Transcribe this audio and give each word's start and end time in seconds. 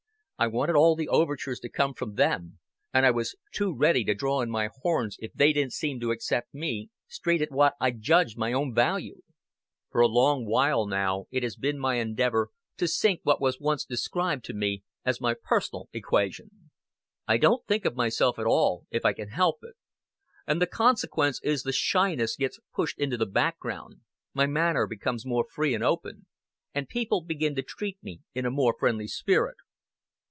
I 0.39 0.47
wanted 0.47 0.75
all 0.75 0.95
the 0.95 1.07
overtures 1.07 1.59
to 1.59 1.69
come 1.69 1.93
from 1.93 2.15
them, 2.15 2.57
and 2.91 3.05
I 3.05 3.11
was 3.11 3.35
too 3.51 3.75
ready 3.75 4.03
to 4.05 4.15
draw 4.15 4.41
in 4.41 4.49
my 4.49 4.69
horns 4.81 5.15
if 5.19 5.31
they 5.33 5.53
didn't 5.53 5.73
seem 5.73 5.99
to 5.99 6.09
accept 6.09 6.51
me 6.51 6.89
straight 7.07 7.43
at 7.43 7.51
what 7.51 7.75
I 7.79 7.91
judged 7.91 8.39
my 8.39 8.51
own 8.51 8.73
value. 8.73 9.21
For 9.91 10.01
a 10.01 10.07
long 10.07 10.47
while 10.47 10.87
now 10.87 11.27
it 11.29 11.43
has 11.43 11.55
been 11.55 11.77
my 11.77 11.97
endeavor 11.97 12.49
to 12.77 12.87
sink 12.87 13.19
what 13.21 13.39
was 13.39 13.59
once 13.59 13.85
described 13.85 14.43
to 14.45 14.55
me 14.55 14.81
as 15.05 15.21
my 15.21 15.35
pers'nal 15.35 15.89
equation. 15.93 16.71
I 17.27 17.37
don't 17.37 17.63
think 17.67 17.85
of 17.85 17.95
myself 17.95 18.39
at 18.39 18.47
all, 18.47 18.87
if 18.89 19.05
I 19.05 19.13
can 19.13 19.29
help 19.29 19.57
it; 19.61 19.75
and 20.47 20.59
the 20.59 20.65
consequence 20.65 21.39
is 21.43 21.61
the 21.61 21.71
shyness 21.71 22.35
gets 22.35 22.59
pushed 22.73 22.97
into 22.97 23.15
the 23.15 23.27
background, 23.27 23.97
my 24.33 24.47
manner 24.47 24.87
becomes 24.87 25.23
more 25.23 25.45
free 25.53 25.75
and 25.75 25.83
open, 25.83 26.25
and 26.73 26.89
people 26.89 27.21
begin 27.21 27.53
to 27.57 27.61
treat 27.61 27.99
me 28.01 28.21
in 28.33 28.47
a 28.47 28.49
more 28.49 28.73
friendly 28.79 29.05
spirit." 29.07 29.57